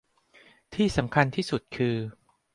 [0.75, 1.95] ที่สำคัญที่สุดคือ